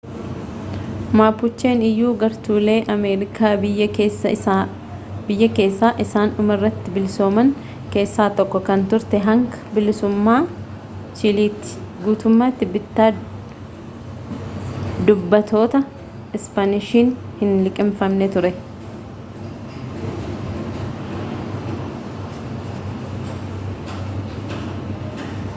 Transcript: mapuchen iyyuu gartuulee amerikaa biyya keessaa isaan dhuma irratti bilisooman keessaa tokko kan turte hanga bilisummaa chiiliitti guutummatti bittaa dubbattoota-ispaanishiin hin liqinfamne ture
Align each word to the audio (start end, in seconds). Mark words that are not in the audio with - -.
mapuchen 1.19 1.81
iyyuu 1.89 2.11
gartuulee 2.21 2.77
amerikaa 2.93 3.51
biyya 3.65 3.87
keessaa 3.97 4.63
isaan 6.05 6.31
dhuma 6.37 6.55
irratti 6.59 6.93
bilisooman 6.95 7.51
keessaa 7.95 8.25
tokko 8.39 8.61
kan 8.69 8.85
turte 8.93 9.19
hanga 9.27 9.59
bilisummaa 9.75 10.37
chiiliitti 11.19 11.77
guutummatti 12.07 12.69
bittaa 12.77 13.09
dubbattoota-ispaanishiin 15.11 17.11
hin 17.43 17.53
liqinfamne 17.69 18.31
ture 18.37 18.51